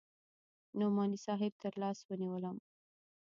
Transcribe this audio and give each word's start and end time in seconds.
نعماني 0.77 1.17
صاحب 1.25 1.51
تر 1.61 1.73
لاس 1.81 1.99
ونيولم. 2.09 2.57